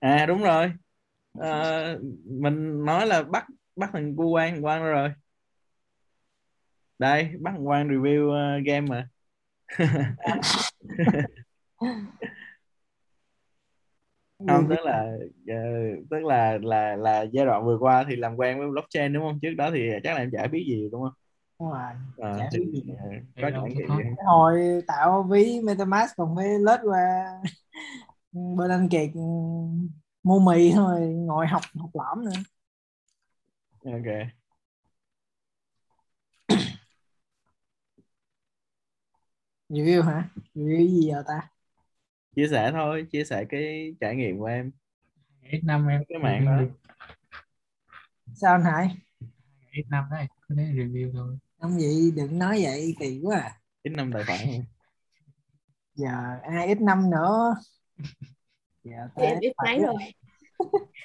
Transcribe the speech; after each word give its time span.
à 0.00 0.26
đúng 0.26 0.42
rồi. 0.42 0.72
À, 1.40 1.94
mình 2.24 2.84
nói 2.84 3.06
là 3.06 3.22
bắt 3.22 3.46
bắt 3.76 3.90
thằng 3.92 4.16
cu 4.16 4.28
quan 4.30 4.64
quan 4.64 4.82
rồi. 4.82 5.12
Đây 6.98 7.30
bắt 7.40 7.50
thằng 7.50 7.68
quan 7.68 7.88
review 7.88 8.28
uh, 8.28 8.66
game 8.66 8.80
mà. 8.80 9.08
Không 14.48 14.68
tức 14.68 14.78
là 14.84 15.12
uh, 15.42 16.08
tức 16.10 16.24
là 16.24 16.58
là 16.62 16.96
là 16.96 17.22
giai 17.22 17.46
đoạn 17.46 17.64
vừa 17.64 17.78
qua 17.78 18.04
thì 18.08 18.16
làm 18.16 18.36
quen 18.36 18.58
với 18.58 18.68
blockchain 18.68 19.12
đúng 19.12 19.22
không? 19.22 19.38
Trước 19.42 19.54
đó 19.56 19.70
thì 19.74 19.90
chắc 20.04 20.14
là 20.14 20.18
em 20.20 20.30
chả 20.32 20.46
biết 20.46 20.64
gì 20.68 20.88
đúng 20.92 21.02
không? 21.02 21.12
Đúng 21.60 21.70
rồi 21.70 21.80
à, 22.18 22.36
Chả 22.38 22.48
thì, 22.52 22.58
biết 22.58 22.82
gì. 22.84 22.92
uh, 22.92 22.98
có 23.42 23.50
trải 23.50 23.70
nghiệm 23.74 24.14
hồi 24.26 24.82
tạo 24.86 25.22
ví 25.30 25.60
metamask 25.64 26.16
còn 26.16 26.36
phải 26.36 26.48
lết 26.58 26.80
qua 26.82 27.24
bên 28.32 28.70
anh 28.70 28.88
kiệt 28.88 29.10
mua 30.22 30.38
mì 30.40 30.72
thôi 30.72 31.00
ngồi 31.00 31.46
học 31.46 31.62
học 31.74 31.90
lõm 31.94 32.24
nữa. 32.24 32.40
Ok. 33.84 34.04
Review 39.68 40.02
hả? 40.02 40.28
Review 40.54 40.88
gì 40.88 41.08
giờ 41.10 41.22
ta? 41.28 41.50
Chia 42.36 42.48
sẻ 42.50 42.70
thôi 42.72 43.06
chia 43.12 43.24
sẻ 43.24 43.44
cái 43.48 43.94
trải 44.00 44.16
nghiệm 44.16 44.38
của 44.38 44.46
em. 44.46 44.70
X5 45.42 45.88
em 45.88 46.02
cái 46.08 46.18
mạng 46.18 46.46
đó. 46.46 46.60
sao 48.34 48.52
anh 48.52 48.64
Hải? 48.64 48.96
X5 49.72 50.10
đấy 50.10 50.26
cứ 50.48 50.54
thế 50.58 50.64
review 50.64 51.12
thôi. 51.12 51.38
Không 51.60 51.80
gì 51.80 52.10
đừng 52.16 52.38
nói 52.38 52.62
vậy 52.62 52.94
kỳ 53.00 53.20
quá 53.22 53.38
à. 53.38 53.60
ít 53.82 53.90
năm 53.90 54.10
tài 54.14 54.24
khoản. 54.24 54.38
Giờ 55.94 56.10
ai 56.42 56.66
ít 56.66 56.80
năm 56.80 57.10
nữa 57.10 57.54
Thì 59.16 59.24
em 59.24 59.38
biết 59.40 59.52
mấy 59.62 59.80
rồi. 59.80 59.94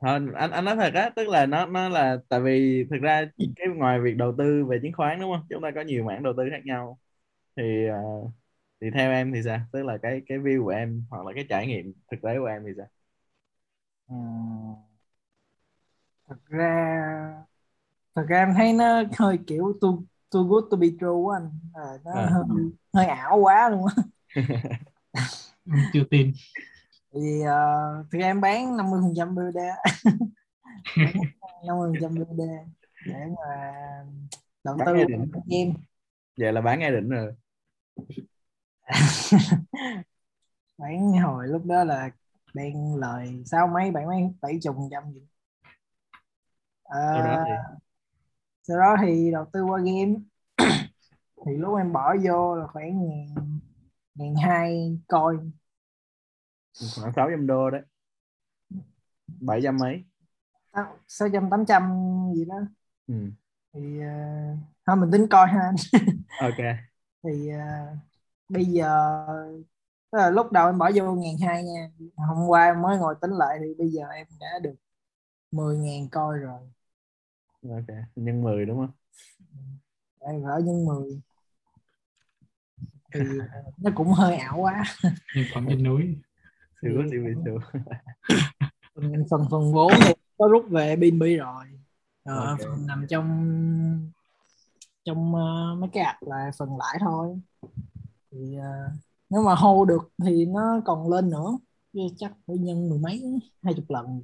Thôi 0.00 0.20
anh 0.34 0.50
anh 0.50 0.64
nói 0.64 0.76
thật 0.76 0.90
á 0.94 1.10
tức 1.16 1.28
là 1.28 1.46
nó 1.46 1.66
nó 1.66 1.88
là 1.88 2.16
tại 2.28 2.40
vì 2.40 2.84
thực 2.90 2.96
ra 3.02 3.24
cái 3.56 3.66
ngoài 3.76 4.00
việc 4.00 4.14
đầu 4.16 4.34
tư 4.38 4.64
về 4.64 4.78
chứng 4.82 4.92
khoán 4.92 5.20
đúng 5.20 5.32
không? 5.32 5.46
Chúng 5.50 5.62
ta 5.62 5.70
có 5.74 5.80
nhiều 5.80 6.04
mảng 6.04 6.22
đầu 6.22 6.32
tư 6.36 6.42
khác 6.50 6.60
nhau. 6.64 6.98
Thì 7.56 7.86
ờ, 7.88 7.96
thì 8.80 8.88
theo 8.94 9.12
em 9.12 9.32
thì 9.34 9.42
sao? 9.44 9.60
Tức 9.72 9.84
là 9.84 9.98
cái 10.02 10.22
cái 10.26 10.38
view 10.38 10.64
của 10.64 10.70
em 10.70 11.04
hoặc 11.10 11.26
là 11.26 11.32
cái 11.34 11.46
trải 11.50 11.66
nghiệm 11.66 11.94
thực 12.10 12.18
tế 12.22 12.38
của 12.40 12.46
em 12.46 12.62
thì 12.66 12.72
sao? 12.78 12.86
Ừ. 14.08 14.14
thật 16.28 16.36
ra 16.48 16.66
thật 18.14 18.24
ra 18.28 18.38
em 18.38 18.54
thấy 18.56 18.72
nó 18.72 19.02
hơi 19.18 19.38
kiểu 19.46 19.78
too, 19.80 19.90
too 20.30 20.42
good 20.42 20.64
to 20.70 20.76
be 20.76 20.88
true 21.00 21.08
á 21.34 21.36
anh. 21.40 21.50
À, 21.74 21.82
nó 22.04 22.12
À. 22.12 22.30
hơi, 22.34 22.44
hơi 22.94 23.06
ảo 23.06 23.38
quá 23.38 23.70
luôn 23.70 23.86
á 23.96 24.02
chưa 25.92 26.04
tin. 26.10 26.32
Thì 27.14 27.40
uh, 27.42 28.06
thì 28.12 28.20
em 28.20 28.40
bán 28.40 28.76
50 28.76 29.00
phần 29.02 29.14
trăm 29.16 29.34
BUD 29.34 29.56
50 31.66 31.92
phần 31.92 31.94
trăm 32.00 32.14
BUD 32.14 32.40
để 33.06 33.26
mà 33.36 33.72
đầu 34.64 34.76
tư 34.86 34.92
game. 35.46 35.72
Vậy 36.36 36.52
là 36.52 36.60
bán 36.60 36.78
ngay 36.78 36.90
đỉnh 36.90 37.08
rồi. 37.08 37.32
Bán 40.78 41.12
hồi 41.12 41.48
lúc 41.48 41.64
đó 41.64 41.84
là 41.84 42.10
đang 42.54 42.96
lời 42.96 43.42
sáu 43.46 43.66
mấy 43.66 43.90
bảy 43.90 44.06
mấy 44.06 44.30
bảy 44.40 44.58
chục 44.62 44.76
phần 44.76 44.88
trăm 44.90 45.12
gì. 45.12 45.20
Ờ, 46.82 47.14
sau 47.14 47.24
đó 47.24 47.44
thì? 47.46 47.52
sau 48.62 48.78
đó 48.78 48.96
thì 49.02 49.30
đầu 49.32 49.44
tư 49.52 49.64
qua 49.64 49.80
game. 49.80 50.14
Thì 51.46 51.52
lúc 51.56 51.78
em 51.78 51.92
bỏ 51.92 52.14
vô 52.24 52.56
là 52.56 52.66
khoảng 52.66 52.98
ngàn 54.16 54.34
hai 54.36 54.98
coin 55.08 55.52
khoảng 56.96 57.12
600 57.12 57.46
đô 57.46 57.70
đấy. 57.70 57.82
700 59.40 59.76
mấy. 59.76 60.04
Sáu 61.08 61.28
trăm 61.32 61.50
tám 61.50 61.64
trăm 61.66 61.82
gì 62.34 62.44
đó. 62.44 62.54
Ừ. 63.06 63.14
thì 63.72 63.98
uh, 63.98 64.58
thôi 64.86 64.96
mình 64.96 65.10
tính 65.12 65.26
coi 65.30 65.46
ha. 65.48 65.60
Anh. 65.60 65.76
ok. 66.40 66.66
Thì 67.22 67.50
uh, 67.54 67.98
bây 68.48 68.64
giờ 68.64 69.16
tức 70.10 70.18
là 70.18 70.30
lúc 70.30 70.52
đầu 70.52 70.66
em 70.66 70.78
bỏ 70.78 70.90
vô 70.94 71.14
ngàn 71.14 71.34
hai 71.46 71.64
nha. 71.64 71.90
Hôm 72.16 72.48
qua 72.48 72.64
em 72.64 72.82
mới 72.82 72.98
ngồi 72.98 73.14
tính 73.20 73.30
lại 73.30 73.58
thì 73.60 73.74
bây 73.78 73.88
giờ 73.88 74.08
em 74.08 74.26
đã 74.40 74.58
được 74.62 74.74
10 75.50 75.78
ngàn 75.78 76.08
coi 76.08 76.38
rồi. 76.38 76.60
Ok 77.70 77.96
nhân 78.16 78.42
10 78.42 78.66
đúng 78.66 78.78
không? 78.78 78.92
Em 80.20 80.44
gỡ 80.44 80.60
nhân 80.64 80.84
10 80.84 81.20
thì 83.18 83.38
uh, 83.38 83.78
nó 83.78 83.90
cũng 83.94 84.12
hơi 84.12 84.36
ảo 84.36 84.58
quá. 84.58 84.84
Nhân 85.36 85.44
phẩm 85.54 85.66
trên 85.68 85.82
núi. 85.82 86.16
Có 86.82 87.02
siêu 87.10 87.24
bị 87.24 87.32
siêu 87.44 87.58
phần 88.94 89.24
phần, 89.30 89.46
phần 89.50 89.72
vốn 89.72 89.92
thì 90.06 90.12
có 90.38 90.48
rút 90.48 90.66
về 90.70 90.96
BNB 90.96 91.22
rồi. 91.38 91.64
Ờ, 92.24 92.46
Ok. 92.46 92.58
phần 92.58 92.86
nằm 92.86 93.06
trong 93.08 94.10
trong 95.04 95.34
ờ, 95.34 95.74
mấy 95.74 95.90
cái 95.92 96.04
app 96.04 96.22
là 96.22 96.50
phần 96.58 96.68
lãi 96.78 96.98
thôi. 97.00 97.40
Thì 98.30 98.56
ờ, 98.56 98.90
nếu 99.30 99.42
mà 99.42 99.54
hold 99.54 99.88
được 99.88 100.08
thì 100.24 100.46
nó 100.46 100.80
còn 100.84 101.10
lên 101.10 101.30
nữa. 101.30 101.58
Chắc 102.16 102.32
phải 102.46 102.56
nhân 102.56 102.88
mười 102.88 102.98
mấy 102.98 103.40
hai 103.62 103.74
chục 103.74 103.90
lần. 103.90 104.22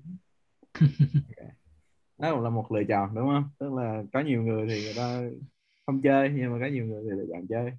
Đó 2.19 2.30
cũng 2.34 2.41
là 2.41 2.50
một 2.50 2.72
lựa 2.72 2.84
chọn 2.88 3.14
đúng 3.14 3.26
không? 3.26 3.48
Tức 3.59 3.72
là 3.72 4.03
có 4.12 4.20
nhiều 4.20 4.42
người 4.42 4.66
thì 4.69 4.84
người 4.84 4.94
ta 4.97 5.20
không 5.86 6.03
chơi 6.03 6.30
nhưng 6.36 6.53
mà 6.53 6.59
có 6.60 6.66
nhiều 6.72 6.86
người 6.86 7.03
thì 7.04 7.10
lựa 7.10 7.26
chọn 7.32 7.47
chơi 7.47 7.72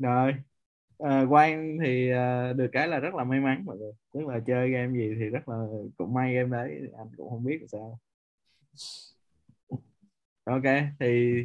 rồi. 0.00 0.34
À, 0.98 1.24
Quang 1.28 1.78
thì 1.84 2.10
à, 2.10 2.52
được 2.52 2.68
cái 2.72 2.88
là 2.88 2.98
rất 2.98 3.14
là 3.14 3.24
may 3.24 3.40
mắn 3.40 3.64
mọi 3.64 3.76
người. 3.78 3.92
Tức 4.12 4.26
là 4.26 4.40
chơi 4.46 4.70
game 4.70 4.92
gì 4.92 5.14
thì 5.18 5.24
rất 5.24 5.48
là 5.48 5.56
cũng 5.98 6.14
may 6.14 6.34
game 6.34 6.50
đấy 6.50 6.80
anh 6.98 7.08
cũng 7.16 7.30
không 7.30 7.44
biết 7.44 7.58
làm 7.60 7.68
sao. 7.68 7.98
Ok 10.44 10.62
thì 11.00 11.44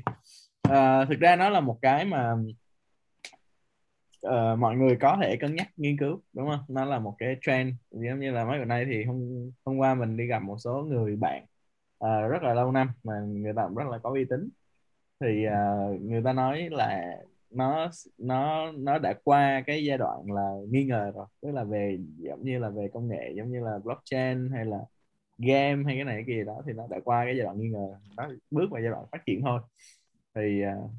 à, 0.61 1.05
thực 1.05 1.19
ra 1.19 1.35
nó 1.35 1.49
là 1.49 1.59
một 1.59 1.79
cái 1.81 2.05
mà 2.05 2.35
ờ, 4.21 4.55
mọi 4.55 4.75
người 4.75 4.97
có 5.01 5.17
thể 5.21 5.37
cân 5.37 5.55
nhắc 5.55 5.67
nghiên 5.77 5.97
cứu 5.97 6.21
đúng 6.33 6.49
không? 6.49 6.59
Nó 6.67 6.85
là 6.85 6.99
một 6.99 7.15
cái 7.19 7.37
trend. 7.41 7.73
Giống 7.91 8.19
như 8.19 8.31
là 8.31 8.45
mấy 8.45 8.59
bữa 8.59 8.65
nay 8.65 8.85
thì 8.85 9.03
hôm 9.03 9.51
hôm 9.65 9.77
qua 9.77 9.95
mình 9.95 10.17
đi 10.17 10.25
gặp 10.27 10.39
một 10.39 10.57
số 10.59 10.83
người 10.89 11.15
bạn 11.15 11.45
ờ, 11.97 12.27
rất 12.27 12.43
là 12.43 12.53
lâu 12.53 12.71
năm 12.71 12.89
mà 13.03 13.13
người 13.19 13.53
ta 13.55 13.63
cũng 13.67 13.75
rất 13.75 13.87
là 13.91 13.97
có 13.97 14.09
uy 14.09 14.25
tín. 14.29 14.49
Thì 15.19 15.45
uh, 15.47 16.01
người 16.01 16.21
ta 16.23 16.33
nói 16.33 16.69
là 16.71 17.17
nó 17.51 17.91
nó 18.17 18.71
nó 18.71 18.99
đã 18.99 19.13
qua 19.23 19.63
cái 19.67 19.85
giai 19.85 19.97
đoạn 19.97 20.31
là 20.31 20.51
nghi 20.69 20.85
ngờ 20.85 21.11
rồi. 21.15 21.25
Tức 21.41 21.51
là 21.51 21.63
về 21.63 21.97
giống 22.17 22.43
như 22.43 22.59
là 22.59 22.69
về 22.69 22.89
công 22.93 23.07
nghệ 23.07 23.33
giống 23.37 23.51
như 23.51 23.59
là 23.59 23.79
blockchain 23.83 24.49
hay 24.53 24.65
là 24.65 24.77
game 25.37 25.83
hay 25.85 25.95
cái 25.95 26.03
này 26.03 26.15
cái 26.15 26.23
kia 26.27 26.43
đó 26.43 26.61
thì 26.67 26.73
nó 26.73 26.87
đã 26.89 26.99
qua 27.05 27.25
cái 27.25 27.35
giai 27.37 27.45
đoạn 27.45 27.59
nghi 27.59 27.69
ngờ 27.69 27.87
nó 28.17 28.29
bước 28.51 28.67
vào 28.71 28.81
giai 28.81 28.91
đoạn 28.91 29.05
phát 29.11 29.25
triển 29.25 29.41
thôi. 29.41 29.61
Thì 30.35 30.61
uh, 30.65 30.91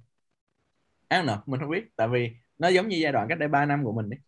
I 1.11 1.19
don't 1.19 1.27
know, 1.27 1.39
mình 1.47 1.61
không 1.61 1.71
biết. 1.71 1.85
Tại 1.97 2.09
vì 2.09 2.31
nó 2.59 2.69
giống 2.69 2.89
như 2.89 2.97
giai 2.97 3.13
đoạn 3.13 3.29
cách 3.29 3.39
đây 3.39 3.49
3 3.49 3.67
năm 3.67 3.85
của 3.85 3.93
mình 3.93 4.11
đấy 4.11 4.21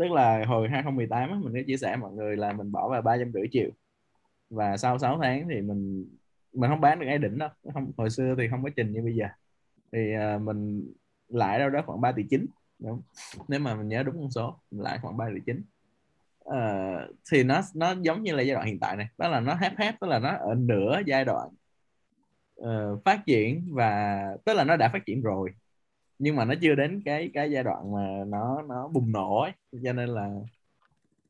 tức 0.00 0.12
là 0.12 0.44
hồi 0.46 0.68
2018 0.68 1.30
á, 1.30 1.36
mình 1.42 1.54
có 1.54 1.60
chia 1.66 1.76
sẻ 1.76 1.96
mọi 1.96 2.12
người 2.12 2.36
là 2.36 2.52
mình 2.52 2.72
bỏ 2.72 2.88
vào 2.88 3.02
ba 3.02 3.16
trăm 3.18 3.32
rưỡi 3.32 3.46
triệu. 3.52 3.70
Và 4.50 4.76
sau 4.76 4.98
6 4.98 5.18
tháng 5.22 5.48
thì 5.48 5.60
mình 5.60 6.06
mình 6.52 6.70
không 6.70 6.80
bán 6.80 7.00
được 7.00 7.06
ai 7.06 7.18
đỉnh 7.18 7.38
đâu. 7.38 7.48
Không 7.74 7.92
hồi 7.96 8.10
xưa 8.10 8.34
thì 8.38 8.48
không 8.50 8.62
có 8.62 8.70
trình 8.76 8.92
như 8.92 9.02
bây 9.02 9.14
giờ. 9.14 9.26
Thì 9.92 9.98
uh, 10.36 10.42
mình 10.42 10.92
lại 11.30 11.58
đâu 11.58 11.70
đó 11.70 11.82
khoảng 11.86 12.00
3 12.00 12.12
tỷ 12.12 12.22
chín. 12.30 12.46
Đúng. 12.78 13.02
Nếu 13.48 13.60
mà 13.60 13.74
mình 13.74 13.88
nhớ 13.88 14.02
đúng 14.02 14.20
con 14.20 14.30
số 14.30 14.56
lại 14.70 14.98
khoảng 15.02 15.16
3 15.16 15.26
tỷ 15.34 15.40
chín. 15.46 15.62
Uh, 16.48 17.16
thì 17.32 17.44
nó 17.44 17.60
nó 17.74 17.94
giống 18.00 18.22
như 18.22 18.34
là 18.34 18.42
giai 18.42 18.54
đoạn 18.54 18.66
hiện 18.66 18.78
tại 18.78 18.96
này. 18.96 19.08
Đó 19.18 19.28
là 19.28 19.40
nó 19.40 19.54
hép 19.54 19.78
hép 19.78 20.00
tức 20.00 20.06
là 20.06 20.18
nó 20.18 20.30
ở 20.30 20.54
nửa 20.54 21.00
giai 21.06 21.24
đoạn 21.24 21.48
uh, 22.60 23.04
phát 23.04 23.20
triển 23.26 23.68
và 23.70 24.22
tức 24.44 24.54
là 24.54 24.64
nó 24.64 24.76
đã 24.76 24.88
phát 24.92 25.06
triển 25.06 25.22
rồi. 25.22 25.50
Nhưng 26.18 26.36
mà 26.36 26.44
nó 26.44 26.54
chưa 26.60 26.74
đến 26.74 27.02
cái 27.04 27.30
cái 27.34 27.50
giai 27.50 27.64
đoạn 27.64 27.92
mà 27.92 28.24
nó 28.26 28.62
nó 28.62 28.88
bùng 28.88 29.12
nổ 29.12 29.40
ấy. 29.40 29.52
Cho 29.84 29.92
nên 29.92 30.08
là 30.08 30.30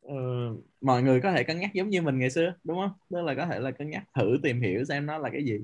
uh, 0.07 0.65
mọi 0.81 1.03
người 1.03 1.21
có 1.21 1.33
thể 1.33 1.45
cân 1.45 1.61
nhắc 1.61 1.71
giống 1.75 1.89
như 1.89 2.03
mình 2.03 2.19
ngày 2.19 2.31
xưa 2.31 2.55
đúng 2.65 2.79
không? 2.79 2.93
Tức 3.11 3.23
là 3.23 3.35
có 3.35 3.47
thể 3.47 3.59
là 3.61 3.71
cân 3.71 3.91
nhắc 3.91 4.03
thử 4.15 4.39
tìm 4.43 4.61
hiểu 4.61 4.85
xem 4.85 5.07
nó 5.07 5.19
là 5.19 5.31
cái 5.31 5.45
gì. 5.45 5.61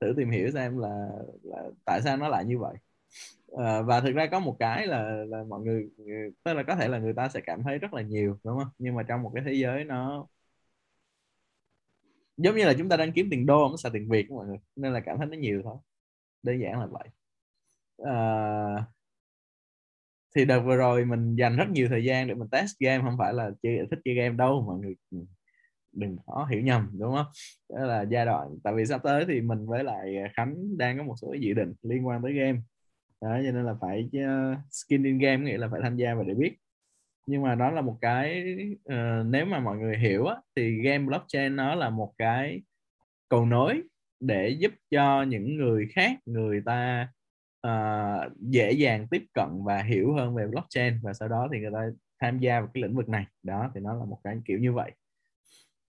Thử 0.00 0.14
tìm 0.16 0.30
hiểu 0.30 0.50
xem 0.50 0.78
là, 0.78 1.08
là 1.42 1.62
tại 1.84 2.00
sao 2.04 2.16
nó 2.16 2.28
lại 2.28 2.44
như 2.44 2.58
vậy 2.58 2.74
à, 3.58 3.82
và 3.82 4.00
thực 4.00 4.14
ra 4.14 4.26
có 4.26 4.40
một 4.40 4.56
cái 4.58 4.86
là 4.86 5.24
là 5.28 5.44
mọi 5.48 5.60
người 5.60 5.88
tức 6.44 6.54
là 6.54 6.62
có 6.62 6.76
thể 6.76 6.88
là 6.88 6.98
người 6.98 7.12
ta 7.14 7.28
sẽ 7.28 7.40
cảm 7.40 7.62
thấy 7.62 7.78
rất 7.78 7.94
là 7.94 8.02
nhiều 8.02 8.38
đúng 8.44 8.58
không? 8.58 8.68
Nhưng 8.78 8.94
mà 8.94 9.02
trong 9.02 9.22
một 9.22 9.32
cái 9.34 9.44
thế 9.46 9.52
giới 9.52 9.84
nó 9.84 10.26
giống 12.36 12.56
như 12.56 12.64
là 12.64 12.74
chúng 12.78 12.88
ta 12.88 12.96
đang 12.96 13.12
kiếm 13.12 13.28
tiền 13.30 13.46
đô 13.46 13.68
không 13.68 13.76
xài 13.78 13.92
tiền 13.94 14.08
việt 14.08 14.30
mọi 14.30 14.46
người 14.46 14.58
nên 14.76 14.92
là 14.92 15.00
cảm 15.00 15.18
thấy 15.18 15.26
nó 15.26 15.36
nhiều 15.36 15.60
thôi. 15.64 15.76
Đơn 16.42 16.60
giản 16.60 16.80
là 16.80 16.86
vậy. 16.86 17.08
À, 17.98 18.14
thì 20.36 20.44
đợt 20.44 20.60
vừa 20.60 20.76
rồi 20.76 21.04
mình 21.04 21.36
dành 21.36 21.56
rất 21.56 21.68
nhiều 21.70 21.88
thời 21.90 22.04
gian 22.04 22.28
để 22.28 22.34
mình 22.34 22.48
test 22.48 22.78
game 22.80 23.02
không 23.04 23.16
phải 23.18 23.32
là 23.34 23.50
chơi 23.62 23.78
thích 23.90 23.98
chơi 24.04 24.14
game 24.14 24.36
đâu 24.36 24.64
mọi 24.66 24.78
người 24.78 24.94
đừng 25.92 26.16
có 26.26 26.46
hiểu 26.50 26.60
nhầm 26.62 26.90
đúng 26.98 27.14
không? 27.14 27.26
Đó 27.68 27.86
là 27.86 28.02
giai 28.10 28.26
đoạn 28.26 28.48
tại 28.64 28.74
vì 28.74 28.86
sắp 28.86 29.00
tới 29.04 29.24
thì 29.28 29.40
mình 29.40 29.66
với 29.66 29.84
lại 29.84 30.14
Khánh 30.36 30.78
đang 30.78 30.98
có 30.98 31.04
một 31.04 31.14
số 31.22 31.34
dự 31.40 31.54
định 31.54 31.74
liên 31.82 32.06
quan 32.06 32.22
tới 32.22 32.32
game 32.32 32.58
đó 33.24 33.38
cho 33.44 33.52
nên 33.52 33.64
là 33.64 33.74
phải 33.80 34.08
uh, 34.18 34.58
skin 34.70 35.04
in 35.04 35.18
game 35.18 35.44
nghĩa 35.44 35.58
là 35.58 35.68
phải 35.68 35.80
tham 35.82 35.96
gia 35.96 36.14
và 36.14 36.22
để 36.22 36.34
biết. 36.34 36.56
Nhưng 37.26 37.42
mà 37.42 37.54
đó 37.54 37.70
là 37.70 37.80
một 37.80 37.98
cái 38.00 38.44
uh, 38.74 39.26
nếu 39.26 39.46
mà 39.46 39.60
mọi 39.60 39.76
người 39.76 39.98
hiểu 39.98 40.26
á, 40.26 40.36
thì 40.56 40.82
game 40.82 41.04
blockchain 41.04 41.56
nó 41.56 41.74
là 41.74 41.90
một 41.90 42.14
cái 42.18 42.62
cầu 43.28 43.46
nối 43.46 43.82
để 44.20 44.48
giúp 44.48 44.72
cho 44.90 45.22
những 45.22 45.56
người 45.56 45.88
khác 45.92 46.18
người 46.26 46.62
ta 46.66 47.08
uh, 47.66 48.32
dễ 48.40 48.72
dàng 48.72 49.06
tiếp 49.10 49.24
cận 49.32 49.48
và 49.64 49.82
hiểu 49.82 50.14
hơn 50.14 50.34
về 50.34 50.46
blockchain 50.46 50.98
và 51.02 51.12
sau 51.12 51.28
đó 51.28 51.48
thì 51.52 51.60
người 51.60 51.72
ta 51.74 51.86
tham 52.20 52.38
gia 52.38 52.60
vào 52.60 52.70
cái 52.74 52.82
lĩnh 52.82 52.96
vực 52.96 53.08
này. 53.08 53.26
Đó 53.42 53.70
thì 53.74 53.80
nó 53.80 53.94
là 53.94 54.04
một 54.04 54.20
cái 54.24 54.36
kiểu 54.44 54.58
như 54.58 54.72
vậy. 54.72 54.92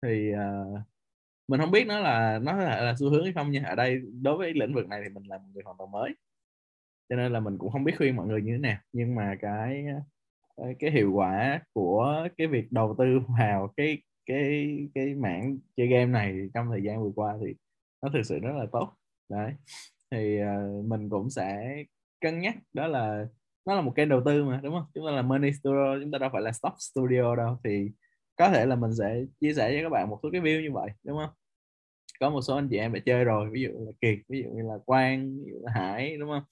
Thì 0.02 0.32
uh, 0.32 0.78
mình 1.48 1.60
không 1.60 1.70
biết 1.70 1.86
nó 1.86 2.00
là 2.00 2.38
nó 2.38 2.52
là, 2.56 2.80
là 2.80 2.94
xu 2.98 3.10
hướng 3.10 3.24
hay 3.24 3.32
không 3.32 3.50
nha 3.50 3.62
ở 3.66 3.74
đây 3.74 4.02
đối 4.22 4.36
với 4.36 4.54
lĩnh 4.54 4.74
vực 4.74 4.88
này 4.88 5.00
thì 5.04 5.08
mình 5.08 5.24
là 5.24 5.38
một 5.38 5.44
người 5.54 5.62
hoàn 5.64 5.76
toàn 5.76 5.90
mới 5.90 6.14
cho 7.08 7.16
nên 7.16 7.32
là 7.32 7.40
mình 7.40 7.58
cũng 7.58 7.70
không 7.70 7.84
biết 7.84 7.94
khuyên 7.98 8.16
mọi 8.16 8.26
người 8.26 8.42
như 8.42 8.52
thế 8.52 8.58
nào. 8.58 8.78
Nhưng 8.92 9.14
mà 9.14 9.36
cái 9.40 9.84
ờ, 10.56 10.66
cái 10.78 10.90
hiệu 10.90 11.12
quả 11.12 11.60
của 11.72 12.28
cái 12.38 12.46
việc 12.46 12.72
đầu 12.72 12.94
tư 12.98 13.20
vào 13.38 13.72
cái 13.76 14.02
cái 14.26 14.78
cái 14.94 15.14
mảng 15.14 15.58
chơi 15.76 15.86
game 15.86 16.06
này 16.06 16.48
trong 16.54 16.66
thời 16.70 16.82
gian 16.82 17.02
vừa 17.02 17.12
qua 17.14 17.36
thì 17.40 17.54
nó 18.02 18.08
thực 18.12 18.22
sự 18.22 18.38
rất 18.38 18.52
là 18.52 18.66
tốt. 18.72 18.92
Đấy. 19.28 19.52
Thì 20.10 20.40
uh, 20.42 20.84
mình 20.84 21.10
cũng 21.10 21.30
sẽ 21.30 21.76
cân 22.20 22.40
nhắc. 22.40 22.56
Đó 22.72 22.86
là 22.86 23.26
nó 23.66 23.74
là 23.74 23.80
một 23.80 23.92
kênh 23.96 24.08
đầu 24.08 24.22
tư 24.24 24.44
mà 24.44 24.60
đúng 24.62 24.74
không? 24.74 24.84
Chúng 24.94 25.06
ta 25.06 25.12
là 25.12 25.22
money 25.22 25.52
studio 25.52 26.00
chúng 26.02 26.10
ta 26.10 26.18
đâu 26.18 26.30
phải 26.32 26.42
là 26.42 26.52
stock 26.52 26.76
studio 26.78 27.36
đâu. 27.36 27.58
Thì 27.64 27.90
có 28.36 28.50
thể 28.50 28.66
là 28.66 28.76
mình 28.76 28.94
sẽ 28.98 29.24
chia 29.40 29.54
sẻ 29.54 29.70
với 29.70 29.82
các 29.82 29.88
bạn 29.88 30.10
một 30.10 30.20
số 30.22 30.28
cái 30.32 30.40
view 30.40 30.62
như 30.62 30.72
vậy 30.72 30.90
đúng 31.04 31.18
không? 31.18 31.30
Có 32.20 32.30
một 32.30 32.40
số 32.40 32.56
anh 32.56 32.68
chị 32.70 32.76
em 32.76 32.92
đã 32.92 33.00
chơi 33.06 33.24
rồi 33.24 33.50
ví 33.50 33.62
dụ 33.62 33.68
là 33.86 33.92
kiệt 34.00 34.18
ví 34.28 34.42
dụ 34.42 34.50
như 34.50 34.62
là 34.62 34.74
quang 34.86 35.38
ví 35.44 35.52
dụ 35.52 35.58
là 35.62 35.72
hải 35.72 36.16
đúng 36.16 36.30
không? 36.30 36.42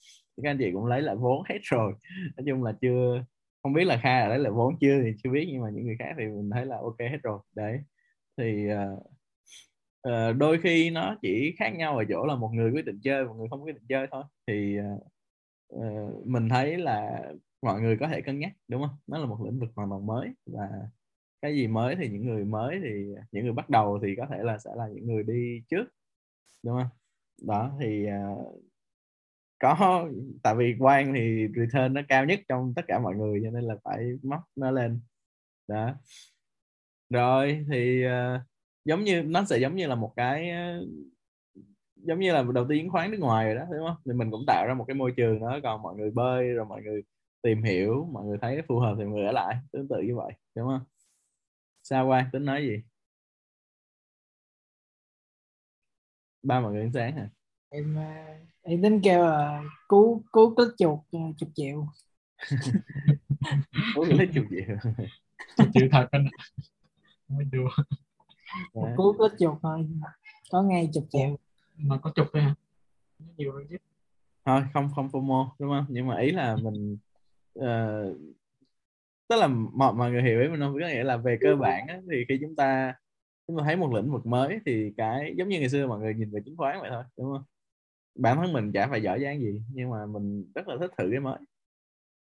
Các 0.43 0.51
anh 0.51 0.59
chị 0.59 0.71
cũng 0.73 0.87
lấy 0.87 1.03
lại 1.03 1.17
vốn 1.17 1.43
hết 1.49 1.59
rồi. 1.63 1.93
Nói 2.37 2.45
chung 2.47 2.63
là 2.65 2.73
chưa 2.81 3.25
không 3.63 3.73
biết 3.73 3.85
là 3.85 4.01
khai 4.03 4.21
là 4.21 4.29
lấy 4.29 4.39
lại 4.39 4.53
vốn 4.53 4.77
chưa 4.81 5.03
thì 5.03 5.11
chưa 5.23 5.31
biết 5.31 5.49
nhưng 5.53 5.63
mà 5.63 5.71
những 5.71 5.87
người 5.87 5.97
khác 5.99 6.15
thì 6.19 6.25
mình 6.27 6.51
thấy 6.51 6.67
là 6.67 6.77
ok 6.77 6.99
hết 6.99 7.19
rồi. 7.23 7.39
Đấy. 7.57 7.81
Thì 8.37 8.67
uh, 8.73 8.99
uh, 10.09 10.37
đôi 10.37 10.61
khi 10.63 10.91
nó 10.91 11.17
chỉ 11.23 11.55
khác 11.59 11.71
nhau 11.77 11.97
ở 11.99 12.05
chỗ 12.09 12.27
là 12.27 12.37
một 12.37 12.51
người 12.55 12.71
quyết 12.73 12.85
định 12.85 13.01
chơi 13.03 13.25
một 13.25 13.35
người 13.35 13.49
không 13.51 13.65
quyết 13.65 13.75
định 13.75 13.85
chơi 13.89 14.07
thôi. 14.11 14.25
Thì 14.47 14.79
uh, 15.75 16.27
mình 16.27 16.49
thấy 16.49 16.79
là 16.79 17.23
mọi 17.63 17.81
người 17.81 17.97
có 17.97 18.09
thể 18.09 18.21
cân 18.21 18.39
nhắc 18.39 18.53
đúng 18.69 18.83
không? 18.83 18.97
Nó 19.07 19.19
là 19.19 19.27
một 19.27 19.39
lĩnh 19.45 19.61
vực 19.61 19.71
hoàn 19.77 19.91
toàn 19.91 20.07
mới 20.07 20.29
và 20.47 20.69
cái 21.43 21.55
gì 21.55 21.67
mới 21.67 21.97
thì 21.97 22.09
những 22.09 22.27
người 22.27 22.45
mới 22.45 22.81
thì 22.83 23.15
những 23.33 23.45
người 23.45 23.53
bắt 23.53 23.71
đầu 23.71 23.99
thì 24.03 24.15
có 24.17 24.27
thể 24.31 24.39
là 24.43 24.59
sẽ 24.59 24.71
là 24.77 24.89
những 24.89 25.07
người 25.07 25.23
đi 25.23 25.63
trước 25.69 25.85
đúng 26.63 26.75
không? 26.79 26.89
Đó 27.47 27.73
thì 27.81 28.07
uh, 28.33 28.63
có 29.65 30.09
tại 30.43 30.55
vì 30.55 30.77
quan 30.79 31.15
thì 31.15 31.49
return 31.57 31.95
nó 31.95 32.01
cao 32.09 32.25
nhất 32.25 32.41
trong 32.49 32.73
tất 32.77 32.83
cả 32.89 32.99
mọi 32.99 33.15
người 33.15 33.41
cho 33.45 33.51
nên 33.51 33.65
là 33.65 33.75
phải 33.85 34.13
móc 34.23 34.41
nó 34.57 34.71
lên. 34.71 35.01
Đó. 35.69 35.95
Rồi 37.11 37.67
thì 37.73 38.07
uh, 38.07 38.41
giống 38.85 39.05
như 39.05 39.23
nó 39.23 39.45
sẽ 39.45 39.59
giống 39.59 39.77
như 39.77 39.87
là 39.87 39.95
một 39.95 40.13
cái 40.17 40.51
uh, 40.81 40.89
giống 41.97 42.21
như 42.21 42.33
là 42.33 42.45
đầu 42.55 42.67
tư 42.69 42.77
chứng 42.77 42.91
khoán 42.91 43.11
nước 43.11 43.21
ngoài 43.21 43.47
rồi 43.47 43.55
đó 43.55 43.67
đúng 43.73 43.89
không? 43.89 43.97
Thì 44.05 44.13
mình 44.13 44.31
cũng 44.31 44.45
tạo 44.47 44.67
ra 44.69 44.75
một 44.75 44.85
cái 44.89 44.95
môi 44.95 45.13
trường 45.17 45.41
đó 45.41 45.61
còn 45.63 45.83
mọi 45.83 45.97
người 45.97 46.11
bơi 46.11 46.49
rồi 46.53 46.67
mọi 46.67 46.83
người 46.83 47.03
tìm 47.43 47.63
hiểu 47.63 48.09
mọi 48.13 48.25
người 48.25 48.39
thấy 48.43 48.63
phù 48.69 48.79
hợp 48.79 48.95
thì 48.99 49.05
mọi 49.05 49.13
người 49.15 49.27
ở 49.27 49.33
lại 49.33 49.57
tương 49.73 49.89
tự 49.89 49.97
như 50.03 50.17
vậy 50.17 50.33
đúng 50.55 50.69
không? 50.69 50.85
Sao 51.83 52.09
quan 52.09 52.27
tính 52.33 52.45
nói 52.45 52.63
gì? 52.63 52.83
Ba 56.43 56.61
mọi 56.61 56.73
người 56.73 56.91
sáng 56.95 57.17
hả? 57.17 57.31
Em 57.71 57.97
uh 57.97 58.54
em 58.65 58.83
tính 58.83 59.01
kêu 59.05 59.25
là 59.25 59.63
cứu 59.89 60.23
cứu 60.33 60.55
click 60.55 60.79
chuột 60.79 60.99
ờ, 61.13 61.19
chục 61.39 61.49
triệu 61.55 61.87
cứu 63.95 64.05
click 64.05 64.35
chục 64.35 64.45
triệu 64.51 64.77
chục 65.57 65.67
triệu 65.75 65.89
thật 65.93 66.07
anh 66.11 66.27
mới 67.29 67.45
đùa. 67.45 67.71
Cứu 68.97 69.13
click 69.13 69.39
chuột 69.39 69.59
thôi 69.63 69.87
có 70.51 70.63
ngay 70.63 70.91
chục 70.95 71.07
triệu 71.11 71.37
mà 71.77 71.99
có 71.99 72.11
chục 72.15 72.27
thôi 72.33 72.43
hả? 72.43 72.55
Nhiều 73.37 73.53
hơn 73.53 73.67
chứ. 73.71 73.77
Thôi 74.45 74.63
không 74.75 74.91
không 74.95 75.09
FOMO 75.09 75.49
đúng 75.59 75.71
không? 75.71 75.87
Nhưng 75.89 76.07
mà 76.07 76.21
ý 76.21 76.31
là 76.31 76.57
mình 76.57 76.99
uh, 77.59 78.17
tức 79.29 79.37
là 79.37 79.47
mọi 79.47 79.95
mọi 79.95 80.11
người 80.11 80.23
hiểu 80.23 80.43
ý 80.43 80.49
mình 80.49 80.61
không? 80.61 80.73
Có 80.73 80.87
nghĩa 80.87 81.05
là 81.05 81.17
về 81.17 81.39
cơ 81.41 81.57
bản 81.57 81.87
á, 81.87 82.01
thì 82.11 82.25
khi 82.29 82.39
chúng 82.41 82.57
ta 82.57 82.95
chúng 83.47 83.59
ta 83.59 83.65
thấy 83.65 83.77
một 83.77 83.95
lĩnh 83.95 84.13
vực 84.13 84.27
mới 84.27 84.59
thì 84.67 84.93
cái 84.97 85.35
giống 85.37 85.49
như 85.49 85.61
ngày 85.61 85.69
xưa 85.69 85.87
mọi 85.87 86.01
người 86.01 86.15
nhìn 86.15 86.31
về 86.31 86.41
chứng 86.45 86.57
khoán 86.57 86.81
vậy 86.81 86.91
thôi 86.93 87.05
đúng 87.17 87.33
không 87.33 87.43
bản 88.15 88.37
thân 88.37 88.53
mình 88.53 88.73
chả 88.73 88.87
phải 88.87 89.03
giỏi 89.03 89.21
giang 89.21 89.41
gì 89.41 89.63
nhưng 89.73 89.91
mà 89.91 90.07
mình 90.07 90.53
rất 90.55 90.69
là 90.69 90.77
thích 90.81 90.91
thử 90.99 91.09
cái 91.11 91.21
mới. 91.21 91.39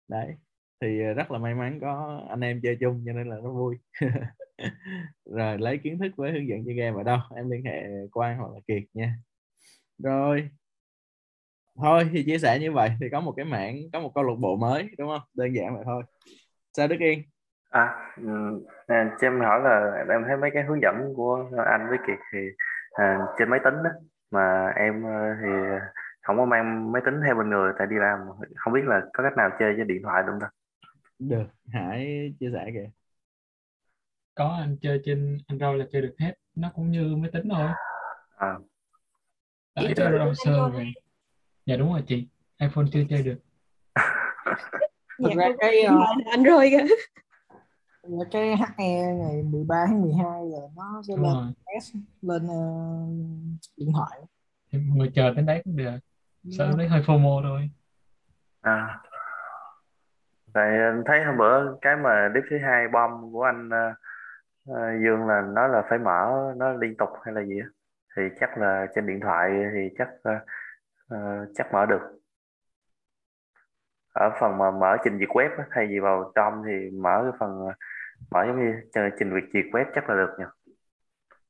Đấy 0.08 0.36
thì 0.80 1.02
ờ, 1.02 1.12
rất 1.12 1.30
là 1.30 1.38
may 1.38 1.54
mắn 1.54 1.78
có 1.80 2.22
anh 2.28 2.40
em 2.40 2.60
chơi 2.62 2.76
chung 2.80 3.02
cho 3.06 3.12
nên 3.12 3.28
là 3.28 3.36
nó 3.42 3.50
vui. 3.50 3.76
Rồi 5.24 5.58
lấy 5.58 5.78
kiến 5.78 5.98
thức 5.98 6.12
với 6.16 6.32
hướng 6.32 6.48
dẫn 6.48 6.64
chơi 6.66 6.74
game 6.74 6.96
ở 7.00 7.02
đâu 7.02 7.18
em 7.36 7.50
liên 7.50 7.64
hệ 7.64 7.82
Quang 8.12 8.38
hoặc 8.38 8.52
là 8.54 8.60
kiệt 8.68 8.82
nha. 8.94 9.14
Rồi 9.98 10.50
thôi 11.76 12.08
thì 12.12 12.24
chia 12.24 12.38
sẻ 12.38 12.58
như 12.60 12.72
vậy 12.72 12.90
thì 13.00 13.06
có 13.12 13.20
một 13.20 13.34
cái 13.36 13.44
mảng 13.44 13.76
có 13.92 14.00
một 14.00 14.12
câu 14.14 14.24
lạc 14.24 14.34
bộ 14.38 14.56
mới 14.56 14.88
đúng 14.98 15.08
không? 15.08 15.28
Đơn 15.34 15.54
giản 15.56 15.74
vậy 15.74 15.82
thôi. 15.86 16.02
Sao 16.72 16.88
Đức 16.88 16.96
Yên? 17.00 17.22
À, 17.70 18.12
à 18.86 19.16
cho 19.20 19.26
em 19.26 19.40
hỏi 19.40 19.60
là 19.64 20.04
em 20.10 20.24
thấy 20.26 20.36
mấy 20.36 20.50
cái 20.54 20.62
hướng 20.62 20.82
dẫn 20.82 21.14
của 21.16 21.50
anh 21.66 21.86
với 21.88 21.98
Kiệt 22.06 22.18
thì 22.32 22.38
à, 22.92 23.18
trên 23.38 23.50
máy 23.50 23.60
tính 23.64 23.74
đó 23.84 23.90
mà 24.30 24.72
em 24.76 25.02
ờ, 25.04 25.34
thì 25.42 25.48
không 26.22 26.36
có 26.36 26.44
mang 26.44 26.92
máy 26.92 27.02
tính 27.04 27.20
theo 27.26 27.34
bên 27.34 27.50
người 27.50 27.72
tại 27.78 27.86
đi 27.90 27.96
làm 27.98 28.18
không 28.56 28.72
biết 28.72 28.84
là 28.84 29.00
có 29.12 29.22
cách 29.24 29.36
nào 29.36 29.50
chơi 29.58 29.74
với 29.76 29.84
điện 29.84 30.02
thoại 30.02 30.22
được 30.22 30.28
không 30.32 30.40
ta? 30.40 30.48
được 31.18 31.46
Hải 31.72 32.32
chia 32.40 32.50
sẻ 32.52 32.70
kìa. 32.74 32.90
Có 34.34 34.56
anh 34.60 34.76
chơi 34.80 35.00
trên 35.04 35.38
Android 35.46 35.80
là 35.80 35.86
chơi 35.92 36.02
được 36.02 36.14
hết. 36.18 36.34
Nó 36.54 36.70
cũng 36.74 36.90
như 36.90 37.16
máy 37.16 37.30
tính 37.32 37.48
thôi. 37.50 37.68
À, 38.38 38.54
tại 39.74 39.92
cái 39.96 40.06
browser 40.06 40.72
rồi. 40.72 40.92
dạ 41.66 41.76
đúng 41.76 41.92
rồi 41.92 42.02
chị. 42.06 42.26
iPhone 42.58 42.84
chưa 42.92 43.04
chơi 43.10 43.22
được. 43.22 43.38
Thực 45.22 45.28
Nhạc 45.28 45.36
ra 45.36 45.48
cái 45.58 45.82
ờ, 45.82 45.94
Android 46.30 46.70
kìa 46.72 46.94
cái 48.30 48.56
HE 48.56 49.14
ngày 49.14 49.42
13 49.42 49.86
tháng 49.86 50.02
12 50.02 50.46
là 50.46 50.58
nó 50.76 51.02
sẽ 51.08 51.14
đúng 51.16 51.24
lên 51.24 51.34
rồi. 51.34 51.80
S 51.80 51.96
lên 52.22 52.48
ờ, 52.48 52.62
điện 53.76 53.92
thoại. 53.94 54.20
Thì 54.72 54.78
mọi 54.78 54.98
người 54.98 55.10
chờ 55.14 55.30
đến 55.30 55.46
đấy 55.46 55.62
cũng 55.64 55.76
được. 55.76 55.98
Sợ 56.50 56.66
nó 56.70 56.76
đấy 56.76 56.88
hơi 56.88 57.02
FOMO 57.02 57.42
thôi. 57.42 57.70
À. 58.60 59.00
Tại 60.52 60.70
em 60.70 61.02
thấy 61.06 61.24
hôm 61.24 61.36
bữa 61.38 61.76
cái 61.80 61.96
mà 61.96 62.28
đếp 62.34 62.42
thứ 62.50 62.58
hai 62.58 62.88
bom 62.88 63.32
của 63.32 63.42
anh 63.42 63.70
ờ, 63.70 64.90
Dương 65.04 65.26
là 65.26 65.40
nói 65.40 65.68
là 65.68 65.82
phải 65.90 65.98
mở 65.98 66.54
nó 66.56 66.72
liên 66.72 66.96
tục 66.96 67.08
hay 67.24 67.34
là 67.34 67.42
gì 67.42 67.60
á? 67.60 67.66
Thì 68.16 68.22
chắc 68.40 68.58
là 68.58 68.86
trên 68.94 69.06
điện 69.06 69.20
thoại 69.22 69.50
thì 69.74 69.94
chắc 69.98 70.08
ờ, 71.08 71.46
chắc 71.54 71.72
mở 71.72 71.86
được. 71.86 72.00
Ở 74.12 74.30
phần 74.40 74.58
mà 74.58 74.70
mở 74.70 74.96
trình 75.04 75.18
duyệt 75.18 75.28
web 75.28 75.50
á, 75.58 75.64
thay 75.70 75.86
vì 75.86 75.98
vào 75.98 76.32
trong 76.34 76.62
thì 76.66 76.90
mở 76.90 77.20
cái 77.22 77.32
phần 77.40 77.50
ờ, 78.30 78.38
mở 78.40 78.44
giống 78.46 78.56
như 78.58 78.72
ch- 78.94 79.10
trình 79.18 79.30
duyệt 79.30 79.44
duyệt 79.52 79.64
web 79.72 79.84
chắc 79.94 80.08
là 80.08 80.14
được 80.16 80.30
nhỉ? 80.38 80.44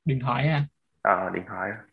Điện 0.04 0.21
thoại 0.21 0.49
á 0.49 0.66
ờ 1.02 1.30
điện 1.30 1.45
thoại. 1.49 1.71
Á. 1.71 1.85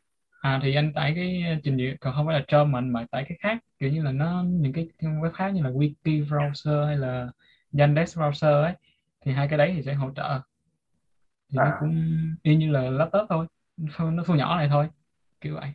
à 0.41 0.59
thì 0.63 0.75
anh 0.75 0.93
tải 0.95 1.13
cái 1.15 1.43
trình 1.63 1.77
duyệt 1.77 1.97
còn 2.01 2.13
không 2.15 2.25
phải 2.27 2.39
là 2.39 2.45
Chrome 2.47 2.71
mà 2.71 2.79
anh 2.79 2.93
mà 2.93 3.05
tải 3.11 3.25
cái 3.29 3.37
khác. 3.41 3.57
Kiểu 3.79 3.89
như 3.91 4.01
là 4.03 4.11
nó 4.11 4.43
những 4.47 4.73
cái 4.73 4.87
web 4.99 5.31
khác 5.31 5.49
như 5.49 5.63
là 5.63 5.69
Wiki 5.69 6.25
browser 6.27 6.85
hay 6.85 6.97
là 6.97 7.27
Yandex 7.77 8.17
browser 8.17 8.63
ấy 8.63 8.73
thì 9.25 9.31
hai 9.31 9.47
cái 9.47 9.57
đấy 9.57 9.73
thì 9.75 9.83
sẽ 9.83 9.93
hỗ 9.93 10.11
trợ. 10.15 10.41
Thì 11.51 11.59
nó 11.59 11.71
à. 11.71 11.79
cũng 11.79 11.95
y 12.43 12.55
như 12.55 12.71
là 12.71 12.81
laptop 12.89 13.21
thôi 13.29 13.47
nó 13.77 14.11
nó 14.11 14.23
thu 14.27 14.35
nhỏ 14.35 14.57
này 14.57 14.67
thôi 14.71 14.87
kiểu 15.41 15.55
vậy. 15.55 15.73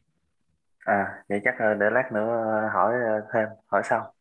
À 0.85 1.23
vậy 1.29 1.41
chắc 1.45 1.61
là 1.61 1.75
để 1.81 1.91
lát 1.91 2.13
nữa 2.13 2.27
hỏi 2.75 2.95
thêm 3.35 3.49
hỏi 3.67 3.83
sau. 3.85 4.15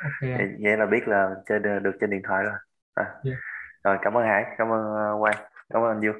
Ok 0.00 0.20
vậy, 0.62 0.76
là 0.78 0.86
biết 0.86 1.00
là 1.08 1.30
chơi 1.46 1.58
được, 1.58 1.78
được 1.82 1.92
trên 2.00 2.10
điện 2.10 2.22
thoại 2.28 2.44
rồi. 2.44 2.54
À, 2.94 3.04
yeah 3.22 3.36
rồi 3.84 3.98
cảm 4.02 4.16
ơn 4.16 4.24
Hải 4.24 4.44
cảm 4.58 4.68
ơn 4.72 4.94
ờ, 4.94 5.16
Quang 5.20 5.36
cảm 5.70 5.82
ơn 5.82 5.88
anh 5.90 6.00
Dương. 6.00 6.16